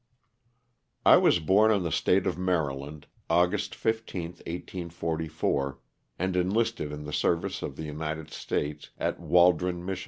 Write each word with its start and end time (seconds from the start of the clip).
T 1.05 1.15
WAS 1.15 1.37
born 1.37 1.69
in 1.69 1.83
the 1.83 1.91
State 1.91 2.25
of 2.25 2.35
Maryland, 2.35 3.05
August 3.29 3.75
15, 3.75 4.31
1 4.31 4.39
844, 4.47 5.79
and 6.17 6.35
enlisted 6.35 6.91
in 6.91 7.03
the 7.05 7.13
service 7.13 7.61
of 7.61 7.75
the 7.75 7.83
United 7.85 8.31
States 8.31 8.89
at 8.97 9.19
Waldron, 9.19 9.85
Mich. 9.85 9.99